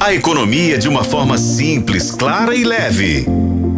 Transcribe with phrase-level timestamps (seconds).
[0.00, 3.26] A economia de uma forma simples, clara e leve.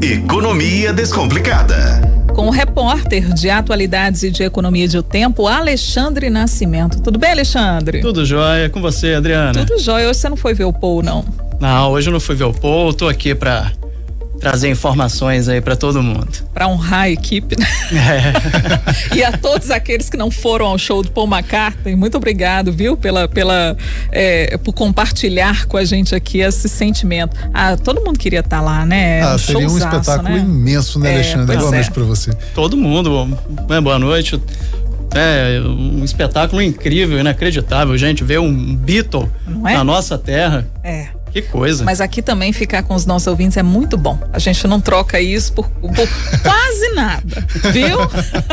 [0.00, 2.00] Economia Descomplicada.
[2.32, 7.02] Com o repórter de atualidades e de economia de o tempo, Alexandre Nascimento.
[7.02, 8.00] Tudo bem, Alexandre?
[8.00, 8.70] Tudo jóia.
[8.70, 9.52] Com você, Adriana?
[9.66, 10.08] Tudo jóia.
[10.08, 11.24] Hoje você não foi ver o Paul, não?
[11.60, 12.94] Não, hoje eu não fui ver o Paul.
[12.94, 13.72] Tô aqui pra
[14.42, 16.26] trazer informações aí para todo mundo.
[16.52, 17.64] Para honrar a equipe, né?
[17.92, 19.14] É.
[19.14, 22.96] e a todos aqueles que não foram ao show do Paul McCartney, muito obrigado, viu,
[22.96, 23.76] pela, pela
[24.10, 27.36] é, por compartilhar com a gente aqui esse sentimento.
[27.54, 29.22] Ah, todo mundo queria estar tá lá, né?
[29.22, 30.38] Ah, um seria um espetáculo né?
[30.40, 31.56] imenso, né, é, Alexandre?
[31.56, 32.32] Boa noite para você.
[32.52, 33.38] Todo mundo,
[33.70, 34.42] né, boa noite.
[35.14, 38.24] É um espetáculo incrível, inacreditável, gente.
[38.24, 39.30] Ver um Beatle
[39.68, 39.74] é?
[39.74, 40.66] na nossa terra.
[40.82, 41.21] É.
[41.32, 41.82] Que coisa.
[41.82, 44.18] Mas aqui também ficar com os nossos ouvintes é muito bom.
[44.32, 45.90] A gente não troca isso por, por
[46.42, 47.96] quase nada, viu?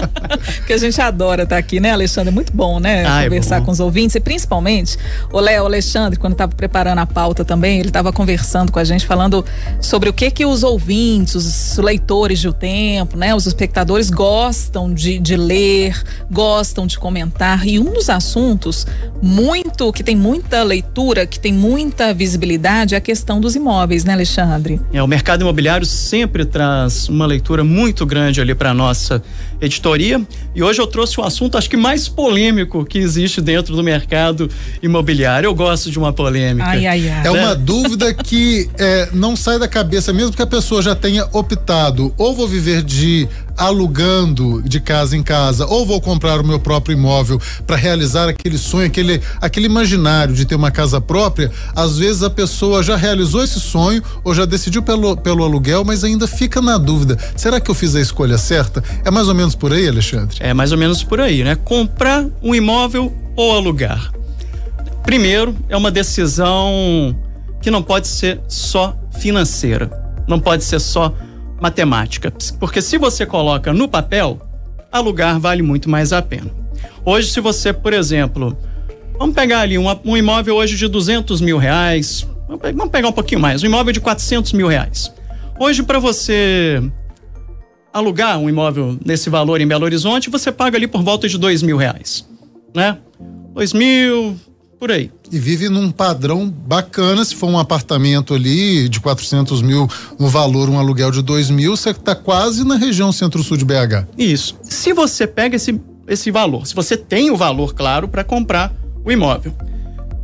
[0.66, 2.30] que a gente adora estar aqui, né, Alexandre?
[2.30, 3.06] É muito bom, né?
[3.06, 3.66] Ah, conversar é bom.
[3.66, 4.98] com os ouvintes e principalmente
[5.32, 9.06] o Léo Alexandre, quando estava preparando a pauta também, ele estava conversando com a gente,
[9.06, 9.44] falando
[9.82, 13.36] sobre o que que os ouvintes, os leitores do tempo, né?
[13.36, 17.68] Os espectadores gostam de, de ler, gostam de comentar.
[17.68, 18.88] E um dos assuntos
[19.22, 24.14] muito, que tem muita leitura, que tem muita visibilidade, é a questão dos imóveis, né,
[24.14, 24.80] Alexandre?
[24.94, 29.24] É, o mercado imobiliário sempre traz uma leitura muito grande ali para nossa
[29.60, 30.22] editoria.
[30.56, 34.50] E hoje eu trouxe um assunto, acho que mais polêmico que existe dentro do mercado
[34.82, 35.48] imobiliário.
[35.48, 36.68] Eu gosto de uma polêmica.
[36.68, 37.28] Ai, ai, ai.
[37.28, 41.28] É uma dúvida que é, não sai da cabeça, mesmo que a pessoa já tenha
[41.34, 43.28] optado ou vou viver de
[43.60, 48.58] alugando de casa em casa, ou vou comprar o meu próprio imóvel para realizar aquele
[48.58, 53.44] sonho, aquele, aquele imaginário de ter uma casa própria, às vezes a pessoa já realizou
[53.44, 57.70] esse sonho ou já decidiu pelo, pelo aluguel, mas ainda fica na dúvida: será que
[57.70, 58.82] eu fiz a escolha certa?
[59.04, 60.38] É mais ou menos por aí, Alexandre?
[60.40, 61.56] É mais ou menos por aí, né?
[61.56, 64.12] Comprar um imóvel ou alugar.
[65.04, 67.16] Primeiro, é uma decisão
[67.62, 69.92] que não pode ser só financeira,
[70.28, 71.14] não pode ser só
[71.60, 72.32] matemática.
[72.60, 74.40] Porque se você coloca no papel,
[74.92, 76.52] alugar vale muito mais a pena.
[77.06, 78.58] Hoje, se você, por exemplo,
[79.18, 83.42] vamos pegar ali um, um imóvel hoje de 200 mil reais, vamos pegar um pouquinho
[83.42, 85.12] mais, um imóvel de 400 mil reais.
[85.60, 86.82] Hoje, para você
[87.94, 91.62] alugar um imóvel nesse valor em Belo Horizonte, você paga ali por volta de dois
[91.62, 92.28] mil reais,
[92.74, 92.98] né?
[93.54, 94.38] Dois mil,
[94.80, 95.12] por aí.
[95.32, 100.70] E vive num padrão bacana, se for um apartamento ali de 400 mil no valor,
[100.70, 104.08] um aluguel de 2 mil, você está quase na região centro-sul de BH.
[104.18, 104.56] Isso.
[104.64, 108.74] Se você pega esse, esse valor, se você tem o valor, claro, para comprar
[109.04, 109.54] o imóvel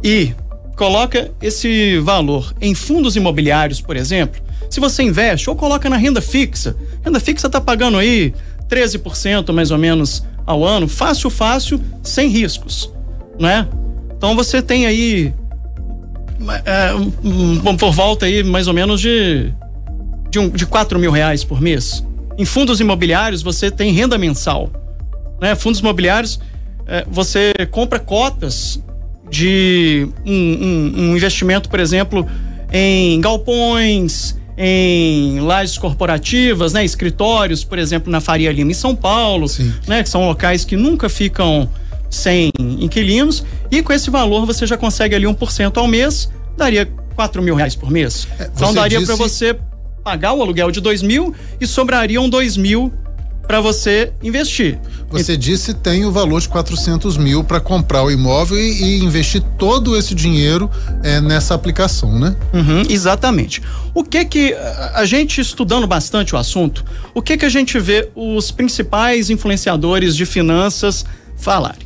[0.01, 0.33] e
[0.77, 6.21] coloca esse valor em fundos imobiliários, por exemplo, se você investe ou coloca na renda
[6.21, 8.33] fixa, renda fixa está pagando aí
[8.69, 12.91] 13% mais ou menos ao ano, fácil, fácil, sem riscos,
[13.39, 13.67] né?
[14.17, 15.33] Então você tem aí
[16.65, 19.53] é, um, um, por volta aí mais ou menos de
[20.29, 22.03] de, um, de 4 mil reais por mês.
[22.37, 24.69] Em fundos imobiliários você tem renda mensal,
[25.41, 25.55] né?
[25.55, 26.39] Fundos imobiliários
[26.87, 28.81] é, você compra cotas
[29.29, 32.27] de um, um, investimento, por exemplo,
[32.71, 36.85] em galpões, em lajes corporativas, né?
[36.85, 39.73] Escritórios, por exemplo, na Faria Lima em São Paulo, Sim.
[39.87, 40.03] né?
[40.03, 41.69] Que são locais que nunca ficam
[42.15, 47.41] sem inquilinos e com esse valor você já consegue ali 1% ao mês, daria 4
[47.41, 48.27] mil reais por mês.
[48.39, 49.07] É, então daria disse...
[49.07, 49.57] para você
[50.03, 52.93] pagar o aluguel de 2 mil e sobrariam 2 mil
[53.47, 54.79] para você investir.
[55.09, 55.37] Você e...
[55.37, 59.95] disse tem o valor de 400 mil para comprar o imóvel e, e, investir todo
[59.95, 60.69] esse dinheiro
[61.03, 62.35] é, nessa aplicação, né?
[62.53, 63.61] Uhum, exatamente.
[63.93, 64.55] O que que
[64.93, 66.83] a gente estudando bastante o assunto,
[67.13, 71.05] o que que a gente vê os principais influenciadores de finanças
[71.37, 71.84] falarem?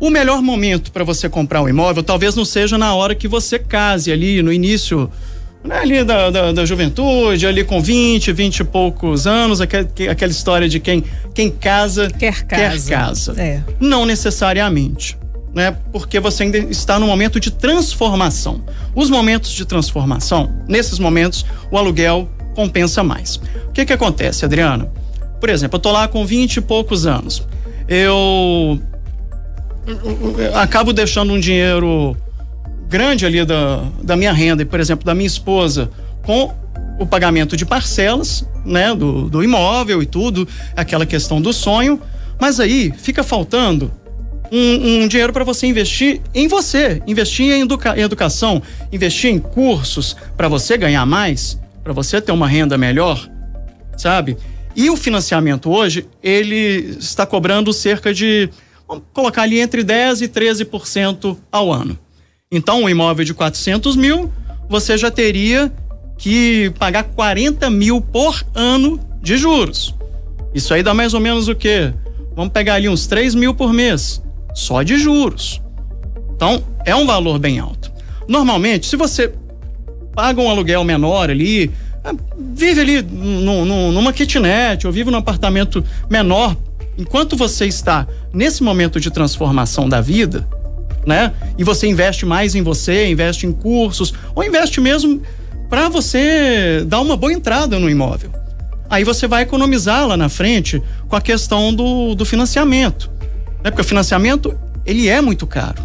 [0.00, 3.58] O melhor momento para você comprar um imóvel talvez não seja na hora que você
[3.58, 5.10] case ali no início
[5.62, 10.32] né, ali da, da, da, juventude, ali com 20, 20 e poucos anos, aquela, aquela
[10.32, 12.88] história de quem, quem casa quer casa.
[12.88, 13.34] Quer casa.
[13.40, 13.62] É.
[13.78, 15.18] Não necessariamente.
[15.52, 18.62] Né, porque você ainda está no momento de transformação.
[18.94, 23.36] Os momentos de transformação, nesses momentos, o aluguel compensa mais.
[23.68, 24.88] O que que acontece, Adriana?
[25.40, 27.42] Por exemplo, eu tô lá com 20 e poucos anos.
[27.88, 28.80] Eu
[30.54, 32.16] acabo deixando um dinheiro
[32.88, 35.90] grande ali da, da minha renda por exemplo, da minha esposa
[36.22, 36.52] com
[36.98, 40.46] o pagamento de parcelas, né, do, do imóvel e tudo,
[40.76, 42.00] aquela questão do sonho,
[42.38, 43.90] mas aí fica faltando
[44.52, 48.62] um, um dinheiro para você investir em você, investir em, educa em educação,
[48.92, 53.28] investir em cursos para você ganhar mais, para você ter uma renda melhor,
[53.96, 54.36] sabe?
[54.76, 58.48] E o financiamento hoje, ele está cobrando cerca de
[58.90, 61.96] vamos colocar ali entre 10% e 13% ao ano.
[62.50, 64.32] Então, um imóvel de 400 mil,
[64.68, 65.72] você já teria
[66.18, 69.94] que pagar 40 mil por ano de juros.
[70.52, 71.94] Isso aí dá mais ou menos o quê?
[72.34, 74.20] Vamos pegar ali uns 3 mil por mês,
[74.52, 75.62] só de juros.
[76.34, 77.92] Então, é um valor bem alto.
[78.26, 79.32] Normalmente, se você
[80.12, 81.70] paga um aluguel menor ali,
[82.02, 86.56] é, vive ali numa kitnet ou vive num apartamento menor,
[87.00, 90.46] enquanto você está nesse momento de transformação da vida,
[91.06, 91.32] né?
[91.56, 95.22] E você investe mais em você, investe em cursos, ou investe mesmo
[95.70, 98.30] para você dar uma boa entrada no imóvel.
[98.88, 103.10] Aí você vai economizar lá na frente com a questão do, do financiamento.
[103.64, 103.70] Né?
[103.70, 104.54] Porque o financiamento,
[104.84, 105.82] ele é muito caro.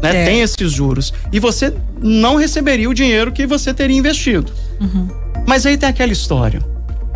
[0.00, 0.22] Né?
[0.22, 0.24] É.
[0.24, 1.12] Tem esses juros.
[1.32, 4.50] E você não receberia o dinheiro que você teria investido.
[4.80, 5.08] Uhum.
[5.46, 6.62] Mas aí tem aquela história,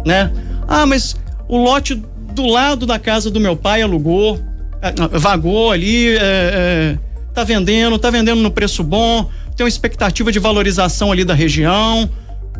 [0.04, 0.32] né?
[0.66, 1.14] Ah, mas
[1.48, 2.02] o lote
[2.34, 4.40] do lado da casa do meu pai alugou,
[4.82, 6.98] é, vagou ali, é, é,
[7.32, 12.10] tá vendendo, tá vendendo no preço bom, tem uma expectativa de valorização ali da região.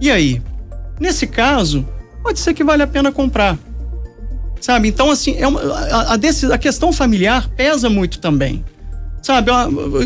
[0.01, 0.41] E aí?
[0.99, 1.87] Nesse caso,
[2.23, 3.59] pode ser que vale a pena comprar.
[4.61, 4.89] Sabe?
[4.89, 8.65] Então, assim, é uma, a, a, a questão familiar pesa muito também.
[9.21, 9.51] Sabe?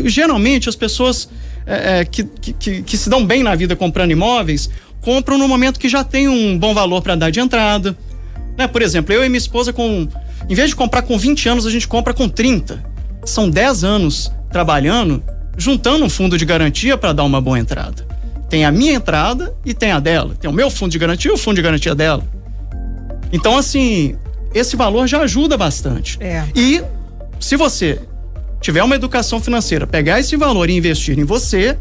[0.05, 1.29] Geralmente as pessoas
[1.65, 4.69] é, é, que, que, que se dão bem na vida comprando imóveis
[5.01, 7.97] compram no momento que já tem um bom valor para dar de entrada.
[8.59, 8.67] Né?
[8.67, 10.05] Por exemplo, eu e minha esposa, com,
[10.49, 12.83] em vez de comprar com 20 anos, a gente compra com 30.
[13.23, 15.23] São 10 anos trabalhando,
[15.57, 18.05] juntando um fundo de garantia para dar uma boa entrada.
[18.49, 20.35] Tem a minha entrada e tem a dela.
[20.37, 22.21] Tem o meu fundo de garantia e o fundo de garantia dela.
[23.31, 24.17] Então, assim,
[24.53, 26.17] esse valor já ajuda bastante.
[26.19, 26.45] É.
[26.53, 26.83] E
[27.39, 28.01] se você
[28.59, 31.77] tiver uma educação financeira, pegar esse valor e investir em você,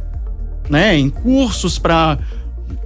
[0.71, 2.19] né, em cursos para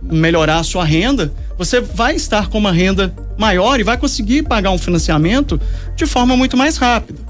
[0.02, 1.30] melhorar a sua renda,
[1.64, 5.61] você vai estar com uma renda maior e vai conseguir pagar um financiamento
[5.94, 7.20] de forma muito mais rápida.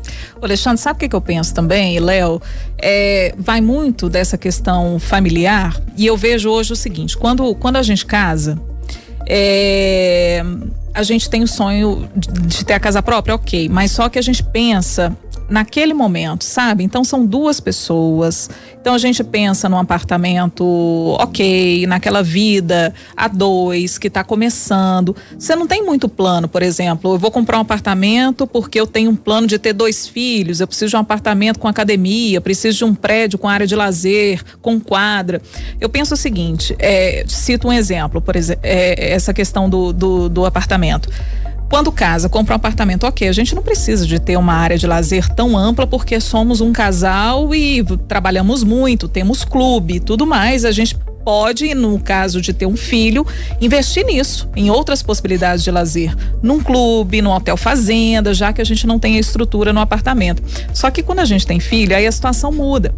[0.40, 2.40] Alexandre, sabe o que, que eu penso também, Léo?
[2.78, 7.82] É, vai muito dessa questão familiar e eu vejo hoje o seguinte: quando, quando a
[7.82, 8.58] gente casa,
[9.28, 10.42] é,
[10.94, 14.18] a gente tem o sonho de, de ter a casa própria, ok, mas só que
[14.18, 15.16] a gente pensa
[15.52, 16.82] naquele momento, sabe?
[16.82, 18.48] Então são duas pessoas.
[18.80, 20.64] Então a gente pensa num apartamento,
[21.20, 25.14] ok, naquela vida a dois que está começando.
[25.38, 27.14] Você não tem muito plano, por exemplo.
[27.14, 30.58] Eu vou comprar um apartamento porque eu tenho um plano de ter dois filhos.
[30.58, 34.42] Eu preciso de um apartamento com academia, preciso de um prédio com área de lazer,
[34.62, 35.42] com quadra.
[35.78, 40.30] Eu penso o seguinte: é, cito um exemplo, por exemplo, é, essa questão do, do,
[40.30, 41.10] do apartamento.
[41.72, 44.86] Quando casa, compra um apartamento, ok, a gente não precisa de ter uma área de
[44.86, 50.66] lazer tão ampla porque somos um casal e trabalhamos muito, temos clube e tudo mais.
[50.66, 53.26] A gente pode, no caso de ter um filho,
[53.60, 58.64] investir nisso, em outras possibilidades de lazer, num clube, num hotel fazenda, já que a
[58.64, 60.42] gente não tem a estrutura no apartamento.
[60.72, 62.94] Só que quando a gente tem filho, aí a situação muda.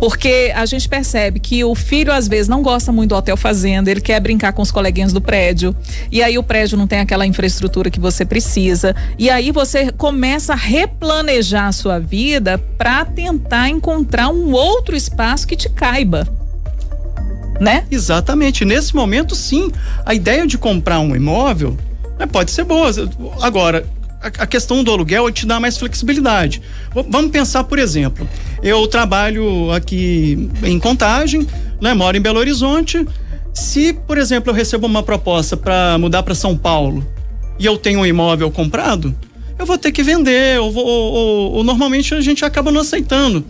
[0.00, 3.90] Porque a gente percebe que o filho às vezes não gosta muito do hotel fazenda,
[3.90, 5.76] ele quer brincar com os coleguinhas do prédio.
[6.10, 8.96] E aí o prédio não tem aquela infraestrutura que você precisa.
[9.18, 15.46] E aí você começa a replanejar a sua vida para tentar encontrar um outro espaço
[15.46, 16.26] que te caiba.
[17.60, 17.84] Né?
[17.90, 18.64] Exatamente.
[18.64, 19.70] Nesse momento, sim.
[20.04, 21.76] A ideia de comprar um imóvel
[22.18, 22.90] né, pode ser boa.
[23.42, 23.86] Agora,
[24.22, 26.60] a questão do aluguel te dá mais flexibilidade.
[27.08, 28.28] Vamos pensar, por exemplo,
[28.62, 31.46] eu trabalho aqui em Contagem,
[31.80, 33.06] né, moro em Belo Horizonte.
[33.54, 37.06] Se, por exemplo, eu recebo uma proposta para mudar para São Paulo
[37.58, 39.14] e eu tenho um imóvel comprado,
[39.58, 43.44] eu vou ter que vender, ou, ou, ou, ou normalmente a gente acaba não aceitando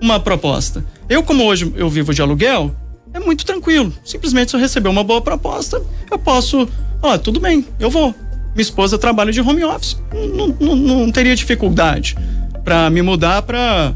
[0.00, 0.84] uma proposta.
[1.08, 2.74] Eu, como hoje eu vivo de aluguel,
[3.22, 3.92] muito tranquilo.
[4.04, 6.68] Simplesmente se eu receber uma boa proposta, eu posso,
[7.00, 8.14] ó, tudo bem, eu vou
[8.54, 9.96] minha esposa trabalha de home office.
[10.12, 12.16] Não, não, não teria dificuldade
[12.62, 13.94] para me mudar para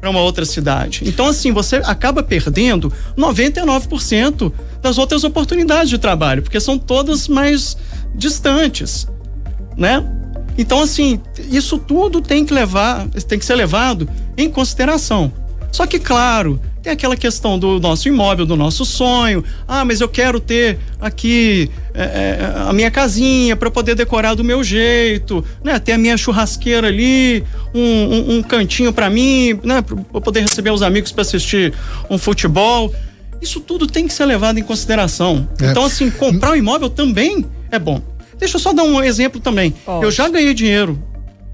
[0.00, 1.04] para uma outra cidade.
[1.06, 4.52] Então, assim, você acaba perdendo 99%
[4.82, 7.76] das outras oportunidades de trabalho, porque são todas mais
[8.12, 9.06] distantes,
[9.76, 10.04] né?
[10.58, 15.32] Então, assim, isso tudo tem que levar, tem que ser levado em consideração.
[15.72, 19.42] Só que, claro, tem aquela questão do nosso imóvel, do nosso sonho.
[19.66, 24.44] Ah, mas eu quero ter aqui é, é a minha casinha para poder decorar do
[24.44, 25.78] meu jeito, né?
[25.78, 27.42] Ter a minha churrasqueira ali,
[27.74, 29.80] um, um, um cantinho para mim, né?
[29.80, 31.72] Para poder receber os amigos para assistir
[32.10, 32.92] um futebol.
[33.40, 35.48] Isso tudo tem que ser levado em consideração.
[35.60, 35.70] É.
[35.70, 38.02] Então, assim, comprar um imóvel também é bom.
[38.38, 39.72] Deixa eu só dar um exemplo também.
[40.02, 41.02] Eu já ganhei dinheiro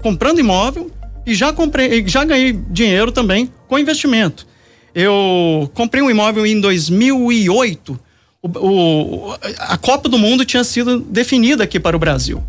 [0.01, 0.91] comprando imóvel
[1.25, 4.45] e já comprei, já ganhei dinheiro também com investimento.
[4.93, 7.99] Eu comprei um imóvel em 2008.
[8.41, 12.43] O, o, a Copa do Mundo tinha sido definida aqui para o Brasil.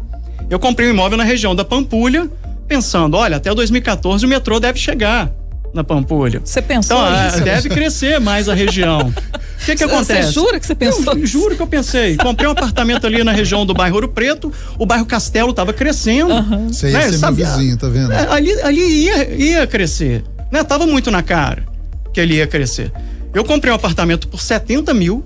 [0.48, 2.28] Eu comprei um imóvel na região da Pampulha,
[2.66, 5.30] pensando: olha, até 2014 o metrô deve chegar.
[5.72, 6.40] na Pampulha.
[6.42, 7.40] Você pensou então, isso?
[7.42, 9.12] Deve crescer mais a região.
[9.60, 10.32] O que que acontece?
[10.32, 11.12] Você jura que você pensou?
[11.12, 12.16] Eu, juro que eu pensei.
[12.16, 16.32] Comprei um apartamento ali na região do bairro Ouro Preto, o bairro Castelo estava crescendo.
[16.68, 16.92] Você uhum.
[16.92, 17.12] ia né?
[17.12, 18.10] ser meu vizinho, tá vendo?
[18.10, 20.24] É, ali, ali ia, ia crescer.
[20.50, 20.62] Né?
[20.64, 21.64] Tava muito na cara
[22.12, 22.92] que ele ia crescer.
[23.32, 25.24] Eu comprei um apartamento por 70 mil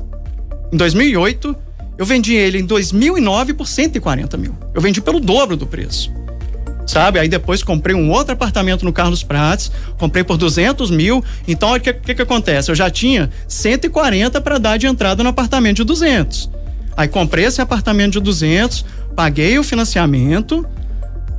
[0.73, 1.57] em 2008.
[1.97, 4.57] Eu vendi ele em 2009 por 140 mil.
[4.75, 6.13] Eu vendi pelo dobro do preço
[6.87, 7.19] sabe?
[7.19, 11.25] Aí depois comprei um outro apartamento no Carlos Prates, comprei por 200 mil.
[11.47, 12.71] Então, o que, que, que acontece?
[12.71, 16.51] Eu já tinha 140 para dar de entrada no apartamento de 200.
[16.97, 18.85] Aí comprei esse apartamento de 200,
[19.17, 20.67] paguei o financiamento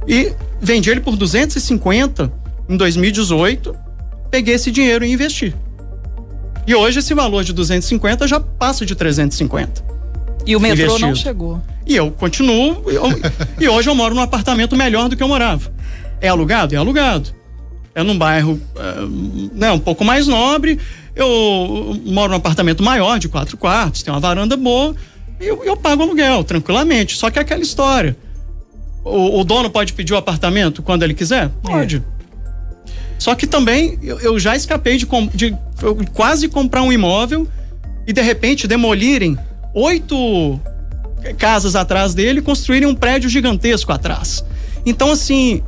[0.08, 2.32] e vendi ele por 250
[2.68, 3.76] em 2018.
[4.30, 5.56] Peguei esse dinheiro e investi.
[6.68, 9.84] E hoje esse valor de 250 já passa de 350.
[10.46, 11.08] E o metrô investido.
[11.08, 11.62] não chegou.
[11.86, 12.84] E eu continuo.
[12.88, 13.04] Eu,
[13.60, 15.72] e hoje eu moro num apartamento melhor do que eu morava.
[16.20, 16.74] É alugado?
[16.74, 17.30] É alugado.
[17.94, 20.80] É num bairro é, né, um pouco mais nobre.
[21.16, 24.96] Eu moro num apartamento maior, de quatro quartos, tem uma varanda boa.
[25.40, 27.16] E eu, eu pago aluguel, tranquilamente.
[27.16, 28.18] Só que é aquela história.
[29.04, 31.50] O, o dono pode pedir o apartamento quando ele quiser?
[31.64, 31.98] Pode.
[31.98, 32.15] É.
[33.18, 35.56] Só que também eu, eu já escapei de, de
[36.14, 37.48] quase comprar um imóvel
[38.06, 39.38] e de repente demolirem
[39.74, 40.60] oito
[41.38, 44.44] casas atrás dele construírem um prédio gigantesco atrás.
[44.86, 45.64] Então, assim,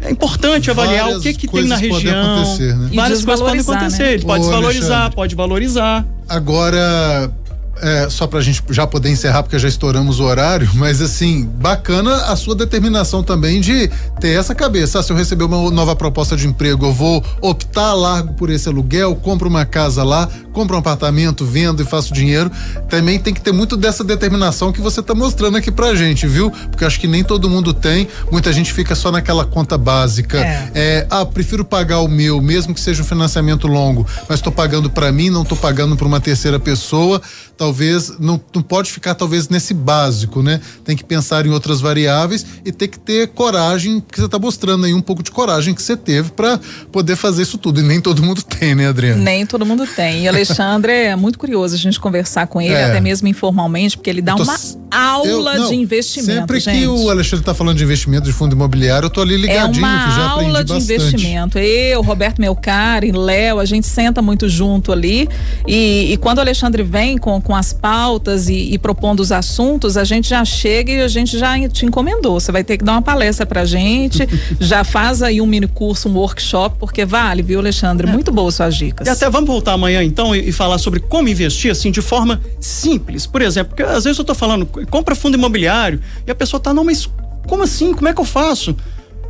[0.00, 2.44] é importante avaliar Várias o que, que tem na região.
[2.58, 2.90] Né?
[2.94, 4.02] Várias coisas podem acontecer.
[4.02, 4.12] Né?
[4.14, 5.16] Ele pode Ô, desvalorizar, Alexandre.
[5.16, 6.06] pode valorizar.
[6.28, 7.32] Agora,
[7.80, 12.14] é, só pra gente já poder encerrar, porque já estouramos o horário, mas assim, bacana
[12.26, 14.98] a sua determinação também de ter essa cabeça.
[14.98, 18.68] Ah, se eu receber uma nova proposta de emprego, eu vou optar largo por esse
[18.68, 22.50] aluguel, compro uma casa lá, compro um apartamento, vendo e faço dinheiro.
[22.88, 26.50] Também tem que ter muito dessa determinação que você tá mostrando aqui pra gente, viu?
[26.50, 28.06] Porque acho que nem todo mundo tem.
[28.30, 30.38] Muita gente fica só naquela conta básica.
[30.38, 30.70] É.
[30.74, 34.90] é ah, prefiro pagar o meu, mesmo que seja um financiamento longo, mas tô pagando
[34.90, 37.20] para mim, não tô pagando para uma terceira pessoa.
[37.56, 40.60] Talvez não, não pode ficar talvez nesse básico, né?
[40.84, 44.84] Tem que pensar em outras variáveis e ter que ter coragem, que você está mostrando
[44.84, 46.58] aí um pouco de coragem que você teve para
[46.90, 47.80] poder fazer isso tudo.
[47.80, 49.22] E nem todo mundo tem, né, Adriana?
[49.22, 50.24] Nem todo mundo tem.
[50.24, 52.84] E Alexandre é muito curioso a gente conversar com ele, é.
[52.84, 54.56] até mesmo informalmente, porque ele dá tô, uma
[54.90, 56.40] aula eu, não, de investimento.
[56.40, 56.78] Sempre gente.
[56.78, 59.88] que o Alexandre está falando de investimento de fundo imobiliário, eu tô ali ligadinho, é
[59.88, 60.82] uma já aula de bastante.
[60.82, 61.58] investimento.
[61.58, 65.28] Eu, Roberto Melcari, Léo, a gente senta muito junto ali.
[65.66, 69.96] E, e quando o Alexandre vem com, com as pautas e, e, propondo os assuntos,
[69.96, 72.38] a gente já chega e a gente já te encomendou.
[72.38, 74.28] Você vai ter que dar uma palestra pra gente,
[74.60, 78.08] já faz aí um mini curso, um workshop, porque vale, viu, Alexandre?
[78.08, 78.12] É.
[78.12, 79.06] Muito boas suas dicas.
[79.06, 82.40] E até vamos voltar amanhã então e, e, falar sobre como investir assim de forma
[82.60, 83.26] simples.
[83.26, 86.72] Por exemplo, porque às vezes eu tô falando, compra fundo imobiliário e a pessoa tá,
[86.72, 87.08] não, mas
[87.46, 87.92] como assim?
[87.92, 88.76] Como é que eu faço?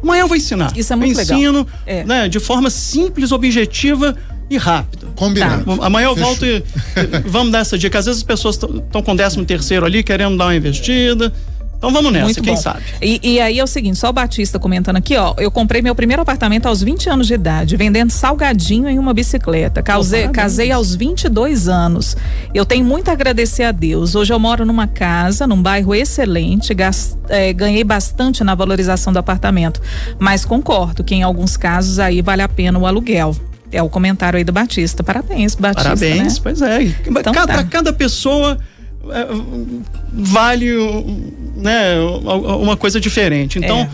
[0.02, 0.72] Amanhã eu vou ensinar.
[0.76, 1.66] Isso é muito eu ensino, legal.
[1.86, 2.04] É.
[2.04, 4.16] Né, de forma simples, objetiva
[4.50, 5.08] e rápido.
[5.16, 5.64] Combinado.
[5.76, 5.86] Tá.
[5.86, 6.28] Amanhã eu Fechou.
[6.28, 6.62] volto e
[7.26, 7.98] vamos dar essa dica.
[7.98, 11.32] Às vezes as pessoas estão com 13 terceiro ali, querendo dar uma investida.
[11.82, 12.60] Então vamos nessa, Muito quem bom.
[12.60, 12.80] sabe.
[13.02, 15.34] E, e, aí é o seguinte, só o Batista comentando aqui, ó.
[15.36, 19.82] Eu comprei meu primeiro apartamento aos 20 anos de idade, vendendo salgadinho em uma bicicleta.
[19.82, 22.16] Casei, casei aos 22 anos.
[22.54, 24.14] Eu tenho muito a agradecer a Deus.
[24.14, 29.18] Hoje eu moro numa casa, num bairro excelente, gast, é, ganhei bastante na valorização do
[29.18, 29.82] apartamento.
[30.20, 33.34] Mas concordo que em alguns casos aí vale a pena o aluguel.
[33.72, 35.02] É o comentário aí do Batista.
[35.02, 35.88] Parabéns, Batista.
[35.88, 36.40] Parabéns, né?
[36.44, 36.82] pois é.
[36.82, 37.64] Então, cada, tá.
[37.64, 38.56] cada pessoa
[40.12, 40.68] vale
[41.56, 41.98] né,
[42.60, 43.58] uma coisa diferente.
[43.58, 43.88] Então,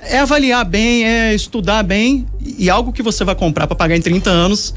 [0.00, 0.16] é.
[0.16, 0.18] é.
[0.18, 4.30] avaliar bem, é estudar bem e algo que você vai comprar para pagar em 30
[4.30, 4.74] anos.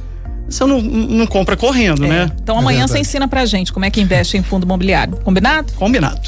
[0.50, 2.08] Você não, não compra correndo, é.
[2.08, 2.32] né?
[2.42, 5.18] Então amanhã é você ensina pra gente como é que investe em fundo imobiliário.
[5.24, 5.74] Combinado?
[5.74, 6.22] Combinado.